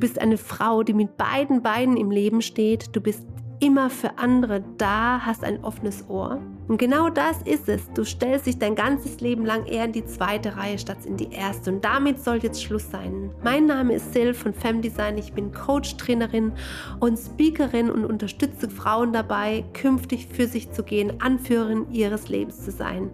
Du 0.00 0.06
bist 0.06 0.18
eine 0.18 0.38
Frau, 0.38 0.82
die 0.82 0.94
mit 0.94 1.18
beiden 1.18 1.60
Beinen 1.60 1.98
im 1.98 2.10
Leben 2.10 2.40
steht. 2.40 2.96
Du 2.96 3.02
bist 3.02 3.26
immer 3.60 3.90
für 3.90 4.16
andere 4.16 4.64
da, 4.78 5.26
hast 5.26 5.44
ein 5.44 5.62
offenes 5.62 6.08
Ohr. 6.08 6.40
Und 6.70 6.78
genau 6.78 7.10
das 7.10 7.42
ist 7.42 7.68
es. 7.68 7.92
Du 7.94 8.04
stellst 8.04 8.46
dich 8.46 8.56
dein 8.56 8.76
ganzes 8.76 9.20
Leben 9.20 9.44
lang 9.44 9.66
eher 9.66 9.86
in 9.86 9.92
die 9.92 10.04
zweite 10.04 10.56
Reihe 10.56 10.78
statt 10.78 10.98
in 11.04 11.16
die 11.16 11.32
erste. 11.32 11.72
Und 11.72 11.84
damit 11.84 12.22
soll 12.22 12.36
jetzt 12.36 12.62
Schluss 12.62 12.88
sein. 12.88 13.32
Mein 13.42 13.66
Name 13.66 13.94
ist 13.94 14.12
Sil 14.14 14.30
von 14.34 14.54
Femdesign. 14.54 15.18
Ich 15.18 15.32
bin 15.32 15.50
Coach, 15.50 15.96
Trainerin 15.96 16.52
und 17.00 17.18
Speakerin 17.18 17.90
und 17.90 18.04
unterstütze 18.04 18.70
Frauen 18.70 19.12
dabei, 19.12 19.64
künftig 19.74 20.28
für 20.28 20.46
sich 20.46 20.70
zu 20.70 20.84
gehen, 20.84 21.20
Anführerin 21.20 21.90
ihres 21.90 22.28
Lebens 22.28 22.64
zu 22.64 22.70
sein. 22.70 23.10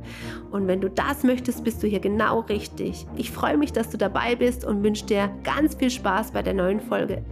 Und 0.50 0.66
wenn 0.66 0.82
du 0.82 0.90
das 0.90 1.22
möchtest, 1.22 1.64
bist 1.64 1.82
du 1.82 1.86
hier 1.86 2.00
genau 2.00 2.40
richtig. 2.40 3.06
Ich 3.16 3.30
freue 3.30 3.56
mich, 3.56 3.72
dass 3.72 3.88
du 3.88 3.96
dabei 3.96 4.36
bist 4.36 4.66
und 4.66 4.82
wünsche 4.82 5.06
dir 5.06 5.30
ganz 5.44 5.76
viel 5.76 5.88
Spaß 5.88 6.32
bei 6.32 6.42
der 6.42 6.52
neuen 6.52 6.80
Folge. 6.80 7.24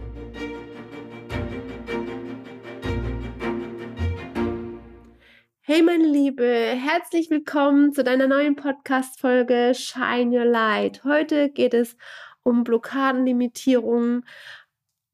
Hey 5.67 5.81
meine 5.81 6.05
Liebe, 6.05 6.45
herzlich 6.45 7.31
willkommen 7.31 7.91
zu 7.91 8.03
deiner 8.03 8.27
neuen 8.27 8.55
Podcast-Folge 8.55 9.71
Shine 9.73 10.37
Your 10.37 10.45
Light. 10.45 11.03
Heute 11.03 11.49
geht 11.49 11.73
es 11.73 11.97
um 12.43 12.63
Blockadenlimitierungen, 12.63 14.27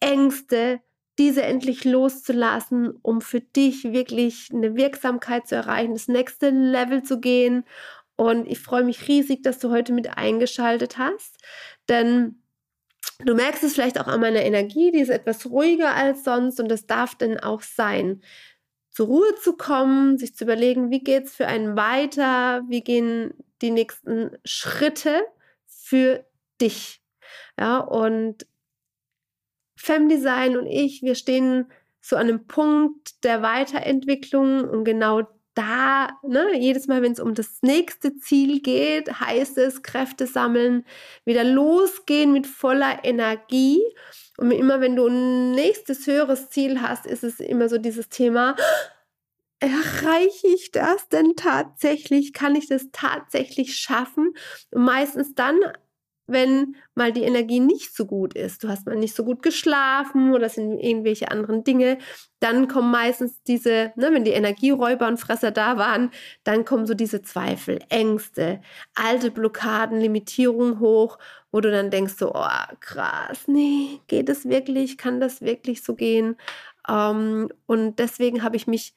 Ängste, 0.02 0.82
diese 1.18 1.44
endlich 1.44 1.86
loszulassen, 1.86 3.00
um 3.02 3.22
für 3.22 3.40
dich 3.40 3.94
wirklich 3.94 4.50
eine 4.52 4.76
Wirksamkeit 4.76 5.48
zu 5.48 5.56
erreichen, 5.56 5.94
das 5.94 6.10
nächste 6.10 6.50
Level 6.50 7.02
zu 7.02 7.22
gehen. 7.22 7.64
Und 8.18 8.46
ich 8.46 8.60
freue 8.60 8.84
mich 8.84 9.08
riesig, 9.08 9.44
dass 9.44 9.58
du 9.58 9.70
heute 9.70 9.94
mit 9.94 10.18
eingeschaltet 10.18 10.98
hast, 10.98 11.38
denn 11.88 12.42
Du 13.24 13.36
merkst 13.36 13.64
es 13.64 13.74
vielleicht 13.74 14.00
auch 14.00 14.08
an 14.08 14.20
meiner 14.20 14.42
Energie, 14.42 14.92
die 14.92 15.00
ist 15.00 15.10
etwas 15.10 15.46
ruhiger 15.46 15.94
als 15.94 16.24
sonst 16.24 16.60
und 16.60 16.70
das 16.70 16.88
darf 16.88 17.14
denn 17.16 17.40
auch 17.40 17.62
sein 17.62 18.22
zur 18.92 19.08
Ruhe 19.08 19.36
zu 19.42 19.54
kommen, 19.54 20.18
sich 20.18 20.36
zu 20.36 20.44
überlegen, 20.44 20.92
wie 20.92 21.04
geht 21.04 21.26
es 21.26 21.34
für 21.34 21.48
einen 21.48 21.76
weiter, 21.76 22.64
wie 22.68 22.82
gehen 22.82 23.34
die 23.62 23.72
nächsten 23.72 24.38
Schritte 24.44 25.24
für 25.66 26.26
dich. 26.60 27.02
Ja, 27.60 27.80
und 27.80 28.46
Femdesign 29.76 30.58
und 30.58 30.68
ich, 30.68 31.02
wir 31.02 31.16
stehen 31.16 31.72
so 32.02 32.16
an 32.16 32.28
einem 32.28 32.48
Punkt 32.48 33.24
der 33.24 33.42
Weiterentwicklung 33.42 34.68
und 34.68 34.84
genau 34.84 35.28
da, 35.54 36.10
ne, 36.24 36.58
jedes 36.58 36.88
Mal, 36.88 37.02
wenn 37.02 37.12
es 37.12 37.20
um 37.20 37.34
das 37.34 37.62
nächste 37.62 38.18
Ziel 38.18 38.62
geht, 38.62 39.20
heißt 39.20 39.58
es 39.58 39.84
Kräfte 39.84 40.28
sammeln, 40.28 40.86
wieder 41.26 41.44
losgehen 41.44 42.32
mit 42.32 42.48
voller 42.48 43.04
Energie. 43.04 43.82
Und 44.42 44.50
immer 44.50 44.82
wenn 44.82 44.96
du 44.96 45.06
ein 45.06 45.52
nächstes 45.52 46.08
höheres 46.08 46.50
Ziel 46.50 46.82
hast, 46.82 47.06
ist 47.06 47.24
es 47.24 47.40
immer 47.40 47.70
so 47.70 47.78
dieses 47.78 48.10
Thema, 48.10 48.56
erreiche 49.60 50.48
ich 50.48 50.72
das 50.72 51.08
denn 51.10 51.36
tatsächlich? 51.36 52.34
Kann 52.34 52.56
ich 52.56 52.68
das 52.68 52.88
tatsächlich 52.92 53.78
schaffen? 53.78 54.34
Und 54.72 54.84
meistens 54.84 55.36
dann, 55.36 55.60
wenn 56.32 56.76
mal 56.96 57.12
die 57.12 57.24
Energie 57.24 57.60
nicht 57.60 57.96
so 57.96 58.06
gut 58.06 58.34
ist, 58.34 58.64
du 58.64 58.70
hast 58.70 58.86
mal 58.86 58.96
nicht 58.96 59.16
so 59.16 59.24
gut 59.24 59.42
geschlafen 59.42 60.34
oder 60.34 60.50
sind 60.50 60.80
irgendwelche 60.80 61.32
anderen 61.32 61.64
Dinge, 61.64 61.98
dann 62.40 62.68
kommen 62.68 62.92
meistens 62.92 63.42
diese, 63.44 63.94
ne, 63.96 64.10
wenn 64.12 64.24
die 64.24 64.32
Energieräuber 64.32 65.08
und 65.08 65.20
Fresser 65.20 65.52
da 65.52 65.78
waren, 65.78 66.12
dann 66.44 66.66
kommen 66.66 66.86
so 66.86 66.94
diese 66.94 67.22
Zweifel, 67.22 67.80
Ängste, 67.90 68.62
alte 68.96 69.32
Blockaden, 69.32 70.00
Limitierungen 70.00 70.80
hoch, 70.80 71.20
wo 71.52 71.62
du 71.62 71.72
dann 71.72 71.92
denkst 71.92 72.16
so, 72.18 72.34
oh 72.34 72.76
krass, 72.80 73.48
nee, 73.48 74.00
geht 74.08 74.30
es 74.30 74.48
wirklich, 74.48 74.98
kann 74.98 75.20
das 75.20 75.42
wirklich 75.42 75.84
so 75.84 75.96
gehen? 75.96 76.36
Ähm, 76.90 77.50
und 77.68 78.00
deswegen 78.00 78.44
habe 78.44 78.56
ich 78.56 78.68
mich 78.68 78.96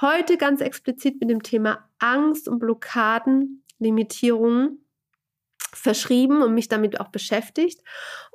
heute 0.00 0.36
ganz 0.36 0.60
explizit 0.60 1.20
mit 1.20 1.30
dem 1.30 1.42
Thema 1.42 1.88
Angst 1.98 2.48
und 2.48 2.58
Blockaden, 2.58 3.62
Limitierungen 3.78 4.84
verschrieben 5.72 6.42
und 6.42 6.54
mich 6.54 6.68
damit 6.68 7.00
auch 7.00 7.08
beschäftigt. 7.08 7.80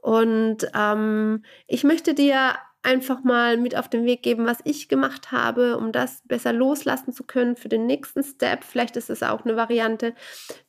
Und 0.01 0.68
ähm, 0.75 1.44
ich 1.68 1.84
möchte 1.84 2.13
dir 2.13 2.56
einfach 2.85 3.23
mal 3.23 3.57
mit 3.57 3.75
auf 3.75 3.90
den 3.90 4.06
Weg 4.06 4.22
geben, 4.22 4.46
was 4.46 4.59
ich 4.63 4.88
gemacht 4.88 5.31
habe, 5.31 5.78
um 5.78 5.91
das 5.91 6.22
besser 6.25 6.53
loslassen 6.53 7.12
zu 7.13 7.23
können 7.23 7.56
für 7.56 7.68
den 7.68 7.88
nächsten 7.88 8.23
Step. 8.23 8.63
Vielleicht 8.63 8.96
ist 8.96 9.09
es 9.09 9.23
auch 9.23 9.44
eine 9.44 9.56
Variante, 9.56 10.13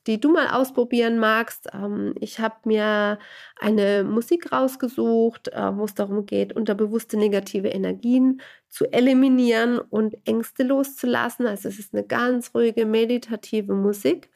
die 0.07 0.19
du 0.19 0.33
mal 0.33 0.49
ausprobieren 0.49 1.19
magst. 1.19 1.69
Ähm, 1.75 2.15
ich 2.19 2.41
habe 2.41 2.57
mir 2.65 3.19
eine 3.61 4.03
Musik 4.03 4.51
rausgesucht, 4.51 5.49
äh, 5.49 5.77
wo 5.77 5.85
es 5.85 5.95
darum 5.95 6.25
geht, 6.25 6.55
unterbewusste 6.55 7.19
negative 7.19 7.69
Energien 7.69 8.41
zu 8.71 8.91
eliminieren 8.91 9.79
und 9.79 10.17
Ängste 10.25 10.63
loszulassen. 10.63 11.47
Also 11.47 11.69
es 11.69 11.79
ist 11.79 11.93
eine 11.93 12.07
ganz 12.07 12.55
ruhige, 12.55 12.87
meditative 12.87 13.75
Musik. 13.75 14.31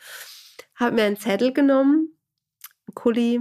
Habe 0.74 0.96
mir 0.96 1.04
einen 1.04 1.16
Zettel 1.16 1.52
genommen 1.52 2.19
Kuli, 2.94 3.40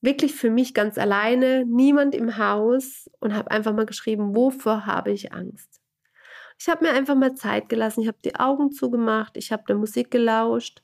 wirklich 0.00 0.34
für 0.34 0.50
mich 0.50 0.74
ganz 0.74 0.98
alleine, 0.98 1.64
niemand 1.66 2.14
im 2.14 2.38
Haus 2.38 3.10
und 3.20 3.34
habe 3.34 3.50
einfach 3.50 3.72
mal 3.72 3.86
geschrieben, 3.86 4.34
wovor 4.34 4.86
habe 4.86 5.10
ich 5.10 5.32
Angst? 5.32 5.80
Ich 6.58 6.68
habe 6.68 6.84
mir 6.84 6.92
einfach 6.92 7.14
mal 7.14 7.34
Zeit 7.34 7.68
gelassen, 7.68 8.02
ich 8.02 8.08
habe 8.08 8.18
die 8.24 8.36
Augen 8.36 8.70
zugemacht, 8.72 9.36
ich 9.36 9.52
habe 9.52 9.64
der 9.66 9.76
Musik 9.76 10.10
gelauscht 10.10 10.82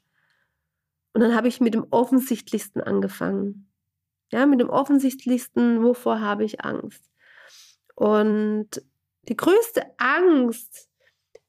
und 1.13 1.21
dann 1.21 1.35
habe 1.35 1.49
ich 1.49 1.61
mit 1.61 1.75
dem 1.75 1.87
offensichtlichsten 1.91 2.83
angefangen. 2.83 3.69
Ja, 4.33 4.45
mit 4.45 4.61
dem 4.61 4.71
offensichtlichsten, 4.71 5.83
wovor 5.83 6.21
habe 6.21 6.45
ich 6.45 6.65
Angst? 6.65 7.11
Und 7.95 8.83
die 9.29 9.37
größte 9.37 9.83
Angst, 9.99 10.89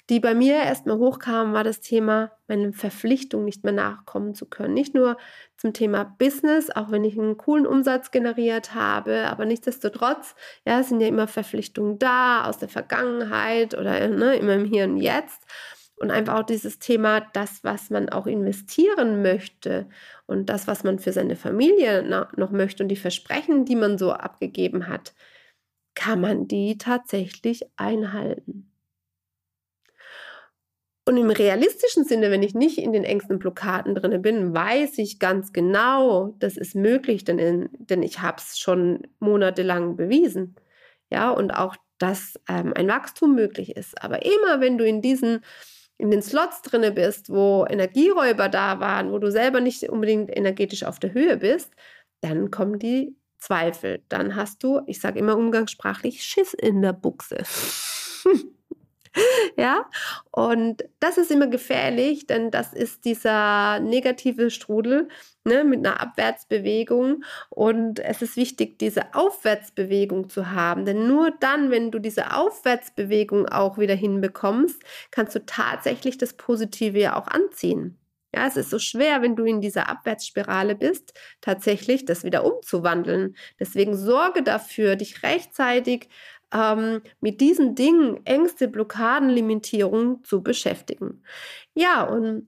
die 0.10 0.20
bei 0.22 0.34
mir 0.34 0.56
erstmal 0.56 0.98
hochkam, 0.98 1.54
war 1.54 1.64
das 1.64 1.82
Thema, 1.82 2.32
meinen 2.48 2.74
Verpflichtungen 2.74 3.46
nicht 3.46 3.64
mehr 3.64 3.74
nachkommen 3.74 4.34
zu 4.36 4.46
können. 4.46 4.74
Nicht 4.74 4.94
nur 4.94 5.18
zum 5.58 5.74
Thema 5.74 6.04
Business, 6.06 6.70
auch 6.70 6.92
wenn 6.92 7.04
ich 7.04 7.18
einen 7.18 7.38
coolen 7.38 7.68
Umsatz 7.68 8.12
generiert 8.12 8.74
habe, 8.74 9.28
aber 9.28 9.46
nichtsdestotrotz, 9.46 10.36
ja, 10.66 10.82
sind 10.84 11.02
ja 11.02 11.08
immer 11.08 11.28
Verpflichtungen 11.28 12.00
da 12.00 12.46
aus 12.46 12.58
der 12.58 12.70
Vergangenheit 12.70 13.78
oder 13.78 14.08
ne, 14.08 14.36
immer 14.36 14.54
im 14.54 14.66
Hier 14.66 14.86
und 14.86 14.98
Jetzt. 14.98 15.44
Und 16.00 16.12
einfach 16.12 16.36
auch 16.36 16.44
dieses 16.44 16.78
Thema, 16.78 17.22
das, 17.34 17.64
was 17.64 17.90
man 17.90 18.10
auch 18.10 18.28
investieren 18.28 19.24
möchte 19.24 19.90
und 20.28 20.48
das, 20.48 20.68
was 20.68 20.84
man 20.84 21.00
für 21.00 21.12
seine 21.12 21.36
Familie 21.36 22.04
noch 22.38 22.52
möchte 22.52 22.84
und 22.84 22.90
die 22.90 22.96
Versprechen, 22.96 23.66
die 23.66 23.76
man 23.76 23.98
so 23.98 24.12
abgegeben 24.14 24.88
hat, 24.88 25.16
kann 25.96 26.22
man 26.22 26.48
die 26.48 26.78
tatsächlich 26.78 27.64
einhalten? 27.78 28.72
Und 31.08 31.16
im 31.16 31.30
realistischen 31.30 32.04
Sinne, 32.04 32.32
wenn 32.32 32.44
ich 32.44 32.54
nicht 32.54 32.78
in 32.80 32.92
den 32.92 33.06
engsten 33.06 33.40
Blockaden 33.40 33.96
drin 33.96 34.22
bin, 34.22 34.54
weiß 34.54 34.98
ich 34.98 35.20
ganz 35.20 35.54
genau, 35.54 36.36
das 36.40 36.58
ist 36.58 36.76
möglich, 36.76 37.24
denn, 37.24 37.40
in, 37.40 37.70
denn 37.72 38.04
ich 38.04 38.22
habe 38.22 38.40
es 38.40 38.60
schon 38.60 39.08
monatelang 39.20 39.96
bewiesen. 39.96 40.58
Ja, 41.10 41.30
und 41.30 41.52
auch, 41.52 41.78
dass 41.98 42.38
ähm, 42.50 42.74
ein 42.76 42.90
Wachstum 42.90 43.36
möglich 43.36 43.78
ist. 43.78 44.04
Aber 44.04 44.26
immer, 44.26 44.60
wenn 44.60 44.78
du 44.78 44.86
in 44.86 45.02
diesen 45.02 45.46
in 45.98 46.12
den 46.12 46.22
Slots 46.22 46.62
drinne 46.62 46.92
bist, 46.92 47.30
wo 47.30 47.66
Energieräuber 47.70 48.50
da 48.50 48.82
waren, 48.82 49.14
wo 49.14 49.18
du 49.18 49.32
selber 49.32 49.62
nicht 49.62 49.88
unbedingt 49.88 50.36
energetisch 50.36 50.84
auf 50.84 51.00
der 51.00 51.14
Höhe 51.14 51.38
bist, 51.38 51.72
dann 52.20 52.52
kommen 52.52 52.80
die 52.80 53.16
Zweifel. 53.38 54.04
Dann 54.10 54.36
hast 54.36 54.62
du, 54.62 54.82
ich 54.88 55.00
sage 55.00 55.20
immer 55.20 55.38
umgangssprachlich, 55.38 56.22
Schiss 56.22 56.54
in 56.54 56.82
der 56.82 56.92
Buchse. 56.92 57.38
ja, 59.58 59.86
und 60.32 60.84
das 61.00 61.18
ist 61.18 61.32
immer 61.32 61.48
gefährlich, 61.48 62.28
denn 62.28 62.52
das 62.52 62.74
ist 62.74 63.06
dieser 63.06 63.80
negative 63.80 64.50
Strudel 64.50 65.08
ne, 65.44 65.64
mit 65.64 65.80
einer 65.86 66.00
Abwärtsbewegung 66.02 67.24
und 67.50 68.00
es 68.00 68.22
ist 68.22 68.38
wichtig, 68.38 68.80
diese 68.80 69.14
Aufwärtsbewegung 69.16 70.30
zu 70.30 70.52
haben, 70.52 70.86
denn 70.86 71.08
nur 71.08 71.32
dann, 71.40 71.72
wenn 71.72 71.92
du 71.92 72.00
diese 72.00 72.36
Aufwärtsbewegung 72.36 73.48
auch 73.48 73.78
wieder 73.78 73.96
hinbekommst, 73.96 74.82
kannst 75.12 75.36
du 75.36 75.46
tatsächlich 75.46 76.18
das 76.18 76.34
Positive 76.34 77.00
ja 77.00 77.16
auch 77.16 77.28
anziehen. 77.28 77.98
Ja, 78.36 78.46
es 78.46 78.58
ist 78.58 78.70
so 78.70 78.78
schwer, 78.78 79.22
wenn 79.22 79.36
du 79.36 79.46
in 79.46 79.62
dieser 79.62 79.90
Abwärtsspirale 79.90 80.76
bist, 80.76 81.14
tatsächlich 81.42 82.06
das 82.06 82.24
wieder 82.24 82.44
umzuwandeln. 82.46 83.36
Deswegen 83.60 83.96
sorge 83.96 84.44
dafür, 84.44 84.96
dich 84.98 85.24
rechtzeitig 85.24 86.10
ähm, 86.54 87.02
mit 87.22 87.42
diesen 87.42 87.76
Dingen, 87.76 88.26
Ängste, 88.26 88.68
Blockaden, 88.68 89.30
Limitierungen 89.30 90.24
zu 90.24 90.44
beschäftigen. 90.44 91.24
Ja, 91.74 92.04
und 92.04 92.48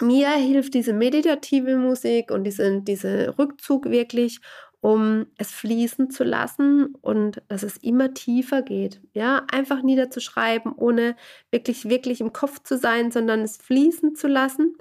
mir 0.00 0.30
hilft 0.30 0.74
diese 0.74 0.92
meditative 0.92 1.76
Musik 1.76 2.30
und 2.30 2.44
diese, 2.44 2.82
diese 2.82 3.38
Rückzug 3.38 3.86
wirklich, 3.90 4.40
um 4.80 5.26
es 5.38 5.50
fließen 5.52 6.10
zu 6.10 6.24
lassen 6.24 6.94
und 7.00 7.42
dass 7.48 7.62
es 7.62 7.76
immer 7.78 8.12
tiefer 8.14 8.62
geht. 8.62 9.00
Ja, 9.14 9.46
einfach 9.50 9.82
niederzuschreiben, 9.82 10.72
ohne 10.72 11.16
wirklich, 11.50 11.88
wirklich 11.88 12.20
im 12.20 12.32
Kopf 12.32 12.62
zu 12.64 12.76
sein, 12.78 13.10
sondern 13.10 13.40
es 13.42 13.56
fließen 13.58 14.14
zu 14.16 14.28
lassen. 14.28 14.76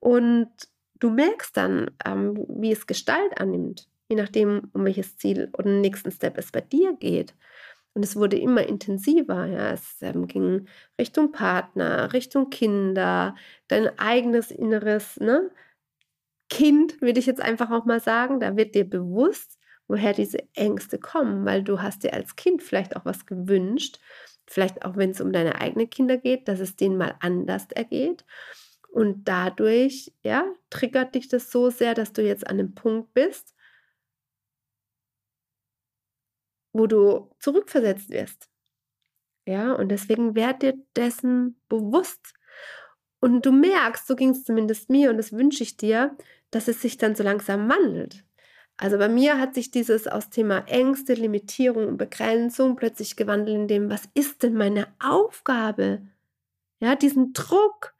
Und 0.00 0.48
du 0.98 1.10
merkst 1.10 1.56
dann, 1.56 1.90
ähm, 2.04 2.44
wie 2.48 2.72
es 2.72 2.86
Gestalt 2.86 3.40
annimmt. 3.40 3.88
je 4.08 4.16
nachdem, 4.16 4.70
um 4.74 4.84
welches 4.84 5.16
Ziel 5.16 5.50
oder 5.54 5.64
den 5.70 5.80
nächsten 5.80 6.10
Step 6.10 6.36
es 6.38 6.52
bei 6.52 6.60
dir 6.60 6.94
geht. 6.94 7.34
Und 7.94 8.04
es 8.04 8.16
wurde 8.16 8.36
immer 8.38 8.66
intensiver. 8.66 9.46
Ja. 9.46 9.72
Es 9.72 9.98
ähm, 10.02 10.26
ging 10.26 10.66
Richtung 10.98 11.32
Partner, 11.32 12.12
Richtung 12.12 12.50
Kinder, 12.50 13.36
dein 13.68 13.98
eigenes 13.98 14.50
inneres 14.50 15.18
ne? 15.18 15.50
Kind, 16.50 17.00
würde 17.00 17.20
ich 17.20 17.26
jetzt 17.26 17.40
einfach 17.40 17.70
auch 17.70 17.84
mal 17.84 18.00
sagen. 18.00 18.40
Da 18.40 18.56
wird 18.56 18.74
dir 18.74 18.88
bewusst, 18.88 19.58
woher 19.88 20.12
diese 20.12 20.38
Ängste 20.54 20.98
kommen, 20.98 21.44
weil 21.44 21.62
du 21.62 21.80
hast 21.82 22.02
dir 22.04 22.12
als 22.14 22.36
Kind 22.36 22.62
vielleicht 22.62 22.96
auch 22.96 23.04
was 23.04 23.26
gewünscht. 23.26 23.98
Vielleicht 24.46 24.84
auch, 24.84 24.96
wenn 24.96 25.10
es 25.10 25.20
um 25.20 25.32
deine 25.32 25.60
eigenen 25.60 25.88
Kinder 25.88 26.18
geht, 26.18 26.48
dass 26.48 26.60
es 26.60 26.76
denen 26.76 26.96
mal 26.98 27.14
anders 27.20 27.66
ergeht. 27.70 28.24
Und 28.90 29.26
dadurch, 29.26 30.12
ja, 30.22 30.46
triggert 30.70 31.14
dich 31.14 31.28
das 31.28 31.50
so 31.50 31.70
sehr, 31.70 31.94
dass 31.94 32.12
du 32.12 32.22
jetzt 32.22 32.46
an 32.46 32.58
dem 32.58 32.74
Punkt 32.74 33.14
bist, 33.14 33.53
wo 36.74 36.86
du 36.86 37.30
zurückversetzt 37.38 38.10
wirst. 38.10 38.50
Ja, 39.46 39.72
und 39.72 39.88
deswegen 39.88 40.34
werd 40.34 40.62
dir 40.62 40.74
dessen 40.96 41.56
bewusst. 41.68 42.34
Und 43.20 43.46
du 43.46 43.52
merkst, 43.52 44.06
so 44.06 44.16
ging 44.16 44.30
es 44.30 44.44
zumindest 44.44 44.90
mir 44.90 45.08
und 45.08 45.16
das 45.16 45.32
wünsche 45.32 45.62
ich 45.62 45.78
dir, 45.78 46.14
dass 46.50 46.68
es 46.68 46.82
sich 46.82 46.98
dann 46.98 47.14
so 47.14 47.22
langsam 47.22 47.70
wandelt. 47.70 48.24
Also 48.76 48.98
bei 48.98 49.08
mir 49.08 49.38
hat 49.38 49.54
sich 49.54 49.70
dieses 49.70 50.08
aus 50.08 50.30
Thema 50.30 50.58
Ängste, 50.66 51.14
Limitierung 51.14 51.86
und 51.86 51.96
Begrenzung 51.96 52.76
plötzlich 52.76 53.16
gewandelt 53.16 53.56
in 53.56 53.68
dem, 53.68 53.90
was 53.90 54.02
ist 54.14 54.42
denn 54.42 54.54
meine 54.54 54.88
Aufgabe? 54.98 56.02
Ja, 56.80 56.96
diesen 56.96 57.32
Druck 57.32 57.94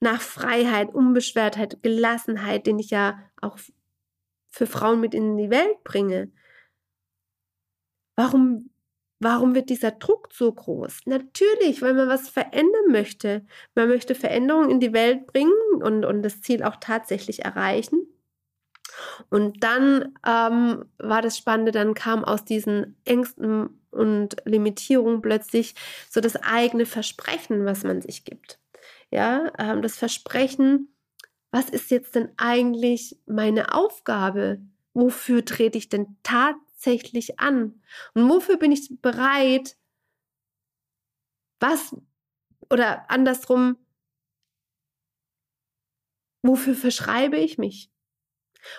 nach 0.00 0.20
Freiheit, 0.20 0.94
Unbeschwertheit, 0.94 1.82
Gelassenheit, 1.82 2.66
den 2.66 2.78
ich 2.78 2.90
ja 2.90 3.18
auch 3.40 3.58
für 4.50 4.66
Frauen 4.66 5.00
mit 5.00 5.14
in 5.14 5.36
die 5.36 5.50
Welt 5.50 5.82
bringe. 5.84 6.30
Warum, 8.22 8.70
warum 9.18 9.56
wird 9.56 9.68
dieser 9.68 9.90
Druck 9.90 10.28
so 10.32 10.52
groß? 10.52 11.00
Natürlich, 11.06 11.82
weil 11.82 11.94
man 11.94 12.08
was 12.08 12.28
verändern 12.28 12.90
möchte. 12.90 13.44
Man 13.74 13.88
möchte 13.88 14.14
Veränderungen 14.14 14.70
in 14.70 14.78
die 14.78 14.92
Welt 14.92 15.26
bringen 15.26 15.82
und, 15.82 16.04
und 16.04 16.22
das 16.22 16.40
Ziel 16.40 16.62
auch 16.62 16.76
tatsächlich 16.76 17.44
erreichen. 17.44 18.06
Und 19.28 19.64
dann 19.64 20.14
ähm, 20.24 20.84
war 20.98 21.20
das 21.20 21.36
Spannende, 21.36 21.72
dann 21.72 21.94
kam 21.94 22.24
aus 22.24 22.44
diesen 22.44 22.96
Ängsten 23.04 23.80
und 23.90 24.36
Limitierungen 24.44 25.20
plötzlich 25.20 25.74
so 26.08 26.20
das 26.20 26.36
eigene 26.36 26.86
Versprechen, 26.86 27.64
was 27.64 27.82
man 27.82 28.02
sich 28.02 28.24
gibt. 28.24 28.60
Ja, 29.10 29.50
ähm, 29.58 29.82
das 29.82 29.96
Versprechen, 29.96 30.94
was 31.50 31.70
ist 31.70 31.90
jetzt 31.90 32.14
denn 32.14 32.30
eigentlich 32.36 33.16
meine 33.26 33.74
Aufgabe? 33.74 34.60
Wofür 34.94 35.44
trete 35.44 35.78
ich 35.78 35.88
denn 35.88 36.16
tatsächlich 36.22 36.71
tatsächlich 36.82 37.38
an? 37.38 37.80
Und 38.14 38.28
wofür 38.28 38.56
bin 38.56 38.72
ich 38.72 38.88
bereit, 39.00 39.76
was 41.60 41.94
oder 42.70 43.10
andersrum, 43.10 43.76
wofür 46.42 46.74
verschreibe 46.74 47.36
ich 47.36 47.58
mich? 47.58 47.90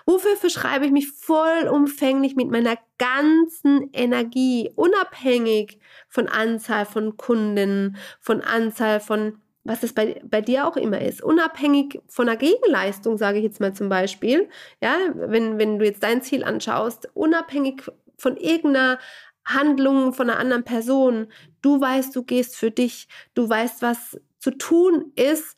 Wofür 0.06 0.38
verschreibe 0.38 0.86
ich 0.86 0.92
mich 0.94 1.12
vollumfänglich 1.12 2.36
mit 2.36 2.50
meiner 2.50 2.78
ganzen 3.00 3.90
Energie, 3.94 4.72
unabhängig 4.76 5.80
von 6.10 6.30
Anzahl 6.30 6.86
von 6.86 7.18
Kunden, 7.18 7.98
von 8.22 8.42
Anzahl 8.42 9.02
von 9.02 9.43
was 9.64 9.84
es 9.84 9.94
bei, 9.94 10.22
bei 10.26 10.42
dir 10.42 10.68
auch 10.68 10.76
immer 10.76 11.02
ist, 11.02 11.24
unabhängig 11.24 12.02
von 12.08 12.26
der 12.26 12.36
Gegenleistung, 12.36 13.18
sage 13.18 13.38
ich 13.38 13.44
jetzt 13.44 13.60
mal 13.60 13.74
zum 13.74 13.90
Beispiel, 13.90 14.50
ja, 14.82 14.98
wenn, 15.16 15.58
wenn 15.58 15.80
du 15.80 15.86
jetzt 15.86 16.04
dein 16.04 16.22
Ziel 16.22 16.44
anschaust, 16.44 17.10
unabhängig 17.14 17.84
von 18.18 18.38
irgendeiner 18.38 19.00
Handlung 19.46 20.14
von 20.14 20.30
einer 20.30 20.40
anderen 20.40 20.64
Person, 20.64 21.28
du 21.62 21.80
weißt, 21.80 22.16
du 22.16 22.24
gehst 22.24 22.56
für 22.56 22.72
dich, 22.72 23.08
du 23.34 23.48
weißt, 23.48 23.82
was 23.82 24.20
zu 24.40 24.52
tun 24.52 25.12
ist, 25.16 25.56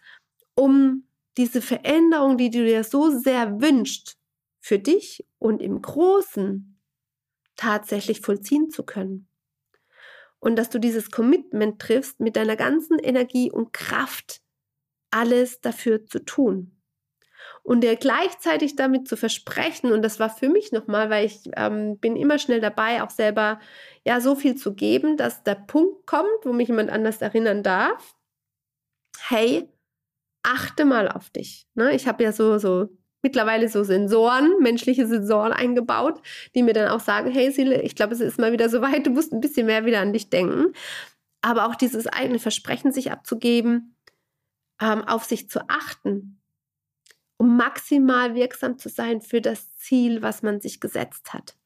um 0.56 1.08
diese 1.38 1.62
Veränderung, 1.62 2.38
die 2.38 2.50
du 2.50 2.64
dir 2.64 2.84
so 2.84 3.10
sehr 3.10 3.60
wünschst, 3.60 4.18
für 4.60 4.80
dich 4.80 5.26
und 5.38 5.62
im 5.62 5.82
Großen 5.82 6.80
tatsächlich 7.56 8.22
vollziehen 8.22 8.72
zu 8.72 8.84
können 8.84 9.28
und 10.46 10.58
dass 10.58 10.70
du 10.70 10.80
dieses 10.80 11.10
Commitment 11.10 11.82
triffst, 11.82 12.20
mit 12.20 12.36
deiner 12.36 12.56
ganzen 12.56 13.00
Energie 13.00 13.52
und 13.52 13.74
Kraft 13.74 14.42
alles 15.10 15.60
dafür 15.60 16.06
zu 16.06 16.24
tun. 16.24 16.80
Und 17.64 17.82
dir 17.82 17.96
gleichzeitig 17.96 18.76
damit 18.76 19.08
zu 19.08 19.18
versprechen, 19.18 19.92
und 19.92 20.04
das 20.04 20.20
war 20.20 20.30
für 20.30 20.48
mich 20.48 20.72
nochmal, 20.72 21.10
weil 21.10 21.26
ich 21.26 21.50
ähm, 21.56 21.98
bin 21.98 22.16
immer 22.16 22.38
schnell 22.38 22.62
dabei, 22.62 23.02
auch 23.02 23.10
selber 23.10 23.60
ja 24.06 24.22
so 24.22 24.36
viel 24.36 24.56
zu 24.56 24.76
geben, 24.76 25.18
dass 25.18 25.42
der 25.42 25.56
Punkt 25.56 26.06
kommt, 26.06 26.44
wo 26.44 26.54
mich 26.54 26.68
jemand 26.68 26.92
anders 26.92 27.24
erinnern 27.24 27.64
darf. 27.64 28.16
Hey, 29.20 29.68
achte 30.44 30.86
mal 30.86 31.10
auf 31.10 31.32
dich. 31.32 31.66
Ne? 31.74 31.96
Ich 31.96 32.08
habe 32.08 32.24
ja 32.24 32.32
so, 32.32 32.60
so 32.60 32.90
mittlerweile 33.26 33.70
so 33.70 33.84
Sensoren, 33.84 34.54
menschliche 34.60 35.08
Sensoren 35.08 35.52
eingebaut, 35.52 36.22
die 36.54 36.62
mir 36.62 36.74
dann 36.74 36.90
auch 36.90 37.00
sagen, 37.00 37.32
hey 37.32 37.52
Sile, 37.52 37.82
ich 37.82 37.96
glaube, 37.96 38.14
es 38.14 38.20
ist 38.20 38.38
mal 38.38 38.52
wieder 38.52 38.70
so 38.70 38.82
weit, 38.82 39.08
du 39.08 39.10
musst 39.10 39.34
ein 39.34 39.42
bisschen 39.42 39.66
mehr 39.66 39.84
wieder 39.84 40.00
an 40.00 40.14
dich 40.14 40.30
denken. 40.30 40.74
Aber 41.42 41.66
auch 41.66 41.74
dieses 41.74 42.06
eigene 42.06 42.38
Versprechen 42.38 42.92
sich 42.92 43.12
abzugeben, 43.12 43.98
ähm, 44.80 45.04
auf 45.04 45.24
sich 45.24 45.50
zu 45.50 45.68
achten, 45.68 46.40
um 47.38 47.58
maximal 47.58 48.36
wirksam 48.36 48.78
zu 48.78 48.90
sein 48.90 49.22
für 49.22 49.42
das 49.42 49.76
Ziel, 49.76 50.22
was 50.22 50.44
man 50.44 50.62
sich 50.62 50.80
gesetzt 50.80 51.34
hat. 51.34 51.58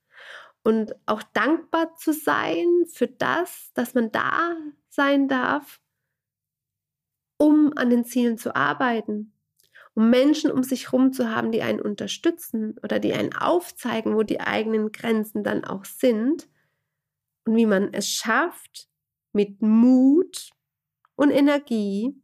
Und 0.63 0.95
auch 1.07 1.23
dankbar 1.33 1.93
zu 1.97 2.13
sein 2.13 2.85
für 2.87 3.07
das, 3.07 3.71
dass 3.73 3.95
man 3.95 4.13
da 4.13 4.55
sein 4.87 5.27
darf, 5.27 5.81
um 7.37 7.73
an 7.75 7.89
den 7.89 8.05
Zielen 8.05 8.37
zu 8.37 8.55
arbeiten 8.55 9.33
um 9.99 10.09
Menschen 10.09 10.49
um 10.49 10.63
sich 10.63 10.93
herum 10.93 11.11
zu 11.11 11.29
haben, 11.29 11.51
die 11.51 11.61
einen 11.61 11.81
unterstützen 11.81 12.77
oder 12.83 12.99
die 12.99 13.11
einen 13.11 13.33
aufzeigen, 13.35 14.15
wo 14.15 14.23
die 14.23 14.39
eigenen 14.39 14.93
Grenzen 14.93 15.43
dann 15.43 15.65
auch 15.65 15.83
sind 15.83 16.47
und 17.45 17.57
wie 17.57 17.65
man 17.65 17.93
es 17.93 18.07
schafft, 18.07 18.87
mit 19.33 19.61
Mut 19.61 20.51
und 21.15 21.31
Energie 21.31 22.15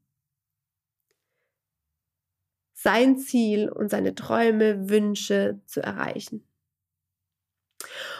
sein 2.75 3.17
Ziel 3.17 3.67
und 3.67 3.89
seine 3.89 4.15
Träume, 4.15 4.87
Wünsche 4.87 5.59
zu 5.65 5.83
erreichen. 5.83 6.47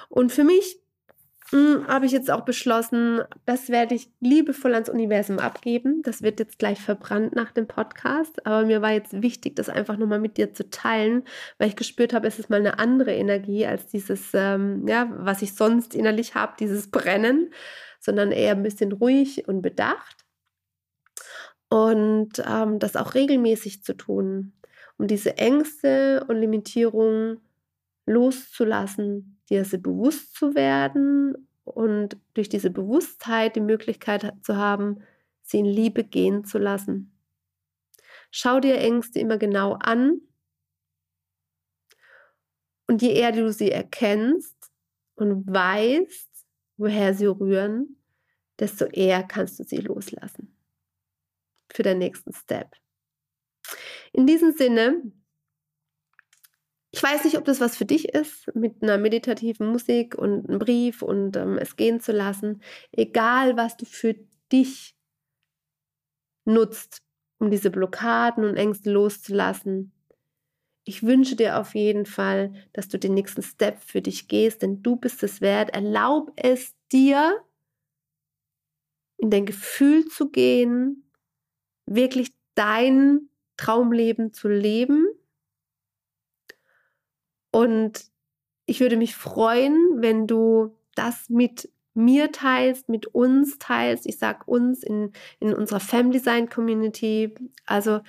Und 0.09 0.33
für 0.33 0.43
mich 0.43 0.81
habe 1.51 2.07
ich 2.07 2.11
jetzt 2.11 2.31
auch 2.31 2.41
beschlossen, 2.41 3.21
das 3.45 3.69
werde 3.69 3.93
ich 3.93 4.09
liebevoll 4.19 4.73
ans 4.73 4.89
Universum 4.89 5.37
abgeben. 5.37 6.01
Das 6.01 6.23
wird 6.23 6.39
jetzt 6.39 6.57
gleich 6.57 6.81
verbrannt 6.81 7.35
nach 7.35 7.51
dem 7.51 7.67
Podcast. 7.67 8.45
Aber 8.47 8.65
mir 8.65 8.81
war 8.81 8.91
jetzt 8.91 9.21
wichtig, 9.21 9.55
das 9.55 9.69
einfach 9.69 9.97
nochmal 9.97 10.19
mit 10.19 10.37
dir 10.37 10.53
zu 10.53 10.69
teilen, 10.69 11.23
weil 11.59 11.67
ich 11.67 11.75
gespürt 11.75 12.13
habe, 12.13 12.27
es 12.27 12.39
ist 12.39 12.49
mal 12.49 12.59
eine 12.59 12.79
andere 12.79 13.13
Energie 13.13 13.65
als 13.67 13.85
dieses, 13.87 14.31
ähm, 14.33 14.87
ja, 14.87 15.07
was 15.11 15.43
ich 15.43 15.53
sonst 15.53 15.93
innerlich 15.93 16.33
habe, 16.33 16.53
dieses 16.59 16.89
Brennen, 16.89 17.53
sondern 17.99 18.31
eher 18.31 18.53
ein 18.53 18.63
bisschen 18.63 18.91
ruhig 18.91 19.47
und 19.47 19.61
bedacht. 19.61 20.25
Und 21.69 22.43
ähm, 22.47 22.79
das 22.79 22.95
auch 22.95 23.13
regelmäßig 23.13 23.83
zu 23.83 23.95
tun, 23.95 24.53
um 24.97 25.07
diese 25.07 25.37
Ängste 25.37 26.25
und 26.27 26.37
Limitierungen 26.37 27.41
loszulassen, 28.05 29.39
dir 29.49 29.65
sie 29.65 29.77
bewusst 29.77 30.35
zu 30.35 30.55
werden 30.55 31.47
und 31.63 32.17
durch 32.33 32.49
diese 32.49 32.69
Bewusstheit 32.69 33.55
die 33.55 33.61
Möglichkeit 33.61 34.33
zu 34.43 34.55
haben, 34.55 35.03
sie 35.41 35.59
in 35.59 35.65
Liebe 35.65 36.03
gehen 36.03 36.45
zu 36.45 36.57
lassen. 36.57 37.11
Schau 38.31 38.59
dir 38.59 38.77
Ängste 38.77 39.19
immer 39.19 39.37
genau 39.37 39.73
an 39.73 40.21
und 42.87 43.01
je 43.01 43.13
eher 43.13 43.31
du 43.31 43.51
sie 43.51 43.71
erkennst 43.71 44.71
und 45.15 45.47
weißt, 45.47 46.29
woher 46.77 47.13
sie 47.13 47.27
rühren, 47.27 48.01
desto 48.59 48.85
eher 48.85 49.23
kannst 49.23 49.59
du 49.59 49.63
sie 49.63 49.77
loslassen 49.77 50.55
für 51.71 51.83
den 51.83 51.97
nächsten 51.97 52.33
Step. 52.33 52.75
In 54.13 54.27
diesem 54.27 54.53
Sinne 54.53 55.11
ich 56.95 57.03
weiß 57.03 57.25
nicht, 57.25 57.37
ob 57.37 57.43
das 57.43 57.59
was 57.59 57.75
für 57.75 57.83
dich 57.83 58.13
ist, 58.13 58.55
mit 58.55 58.81
einer 58.81 58.97
meditativen 58.97 59.67
Musik 59.67 60.15
und 60.15 60.47
einem 60.47 60.59
Brief 60.59 61.01
und 61.01 61.35
ähm, 61.35 61.57
es 61.57 61.75
gehen 61.75 61.99
zu 61.99 62.13
lassen. 62.13 62.61
Egal, 62.93 63.57
was 63.57 63.75
du 63.75 63.85
für 63.85 64.15
dich 64.49 64.95
nutzt, 66.45 67.03
um 67.37 67.51
diese 67.51 67.69
Blockaden 67.69 68.45
und 68.45 68.55
Ängste 68.55 68.91
loszulassen. 68.93 69.91
Ich 70.85 71.03
wünsche 71.03 71.35
dir 71.35 71.59
auf 71.59 71.75
jeden 71.75 72.05
Fall, 72.05 72.53
dass 72.71 72.87
du 72.87 72.97
den 72.97 73.13
nächsten 73.13 73.41
Step 73.41 73.81
für 73.81 74.01
dich 74.01 74.29
gehst, 74.29 74.61
denn 74.61 74.81
du 74.81 74.95
bist 74.95 75.21
es 75.21 75.41
wert. 75.41 75.71
Erlaub 75.71 76.31
es 76.37 76.75
dir, 76.93 77.43
in 79.17 79.31
dein 79.31 79.45
Gefühl 79.45 80.05
zu 80.05 80.29
gehen, 80.29 81.11
wirklich 81.85 82.31
dein 82.53 83.27
Traumleben 83.57 84.31
zu 84.31 84.47
leben 84.47 85.05
und 87.55 88.11
ich 88.65 88.81
würde 88.81 88.97
mich 88.97 89.15
freuen, 89.15 90.01
wenn 90.01 90.27
du 90.27 90.75
das 90.93 91.29
mit 91.29 91.69
mir 91.93 92.33
teilst, 92.33 92.89
mit 92.89 93.07
uns 93.07 93.59
teilst. 93.59 94.05
Ich 94.07 94.17
sage 94.17 94.39
uns 94.45 94.83
in, 94.83 95.13
in 95.39 95.53
unserer 95.53 95.79
Family 95.79 96.17
Design 96.17 96.49
Community. 96.49 97.33
Also 97.65 98.01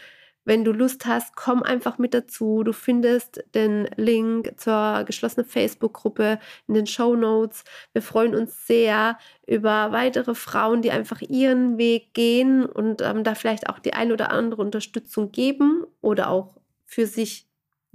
wenn 0.44 0.64
du 0.64 0.72
Lust 0.72 1.06
hast, 1.06 1.36
komm 1.36 1.62
einfach 1.62 1.96
mit 1.98 2.12
dazu. 2.12 2.64
Du 2.64 2.72
findest 2.72 3.44
den 3.54 3.88
Link 3.94 4.54
zur 4.56 5.04
geschlossenen 5.06 5.46
Facebook-Gruppe 5.48 6.40
in 6.66 6.74
den 6.74 6.88
Show 6.88 7.14
Notes. 7.14 7.62
Wir 7.92 8.02
freuen 8.02 8.34
uns 8.34 8.66
sehr 8.66 9.16
über 9.46 9.92
weitere 9.92 10.34
Frauen, 10.34 10.82
die 10.82 10.90
einfach 10.90 11.20
ihren 11.20 11.78
Weg 11.78 12.14
gehen 12.14 12.66
und 12.66 13.00
ähm, 13.00 13.22
da 13.22 13.36
vielleicht 13.36 13.68
auch 13.68 13.78
die 13.78 13.92
ein 13.92 14.10
oder 14.10 14.32
andere 14.32 14.62
Unterstützung 14.62 15.30
geben 15.30 15.84
oder 16.00 16.30
auch 16.30 16.56
für 16.84 17.06
sich 17.06 17.46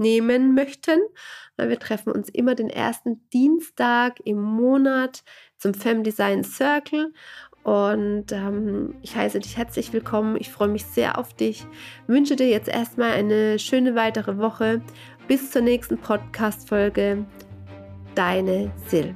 nehmen 0.01 0.53
möchten. 0.53 0.99
Wir 1.57 1.79
treffen 1.79 2.11
uns 2.11 2.27
immer 2.29 2.55
den 2.55 2.69
ersten 2.69 3.29
Dienstag 3.29 4.19
im 4.25 4.41
Monat 4.41 5.23
zum 5.57 5.73
Fem 5.73 6.03
Design 6.03 6.43
Circle 6.43 7.13
und 7.63 8.31
ähm, 8.31 8.95
ich 9.01 9.15
heiße 9.15 9.39
dich 9.39 9.57
herzlich 9.57 9.93
willkommen. 9.93 10.35
Ich 10.39 10.49
freue 10.49 10.67
mich 10.67 10.85
sehr 10.85 11.17
auf 11.17 11.33
dich. 11.33 11.65
Wünsche 12.07 12.35
dir 12.35 12.49
jetzt 12.49 12.67
erstmal 12.67 13.11
eine 13.11 13.59
schöne 13.59 13.95
weitere 13.95 14.37
Woche. 14.37 14.81
Bis 15.27 15.51
zur 15.51 15.61
nächsten 15.61 15.97
Podcast-Folge. 15.97 17.25
Deine 18.15 18.71
Sil. 18.89 19.15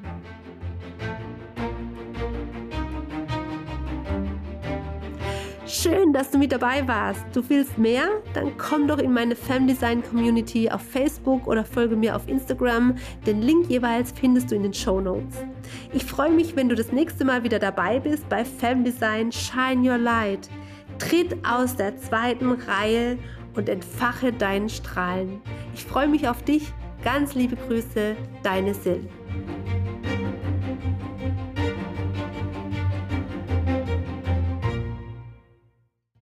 Schön, 5.77 6.13
dass 6.13 6.31
du 6.31 6.37
mit 6.37 6.53
dabei 6.53 6.87
warst. 6.87 7.25
Du 7.33 7.43
willst 7.49 7.77
mehr? 7.77 8.07
Dann 8.33 8.57
komm 8.57 8.87
doch 8.87 8.97
in 8.97 9.11
meine 9.11 9.35
Femdesign 9.35 10.01
Community 10.03 10.69
auf 10.69 10.81
Facebook 10.81 11.47
oder 11.47 11.65
folge 11.65 11.97
mir 11.97 12.15
auf 12.15 12.29
Instagram. 12.29 12.95
Den 13.27 13.41
Link 13.41 13.69
jeweils 13.69 14.13
findest 14.17 14.49
du 14.49 14.55
in 14.55 14.63
den 14.63 14.73
Show 14.73 15.01
Notes. 15.01 15.35
Ich 15.91 16.05
freue 16.05 16.31
mich, 16.31 16.55
wenn 16.55 16.69
du 16.69 16.75
das 16.75 16.93
nächste 16.93 17.25
Mal 17.25 17.43
wieder 17.43 17.59
dabei 17.59 17.99
bist 17.99 18.27
bei 18.29 18.45
Femdesign 18.45 19.33
Shine 19.33 19.91
Your 19.91 19.97
Light. 19.97 20.49
Tritt 20.97 21.35
aus 21.45 21.75
der 21.75 21.97
zweiten 21.97 22.53
Reihe 22.53 23.17
und 23.53 23.67
entfache 23.67 24.31
deinen 24.31 24.69
Strahlen. 24.69 25.41
Ich 25.73 25.83
freue 25.83 26.07
mich 26.07 26.29
auf 26.29 26.41
dich. 26.43 26.71
Ganz 27.03 27.35
liebe 27.35 27.57
Grüße, 27.57 28.15
deine 28.43 28.73
Sil. 28.79 29.03